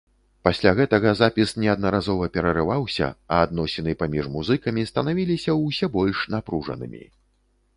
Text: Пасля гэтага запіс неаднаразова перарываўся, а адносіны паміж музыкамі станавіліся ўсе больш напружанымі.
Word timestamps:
Пасля 0.47 0.71
гэтага 0.77 1.09
запіс 1.17 1.51
неаднаразова 1.63 2.29
перарываўся, 2.37 3.09
а 3.35 3.41
адносіны 3.49 3.95
паміж 4.01 4.31
музыкамі 4.37 4.87
станавіліся 4.93 5.51
ўсе 5.63 5.85
больш 5.99 6.25
напружанымі. 6.37 7.05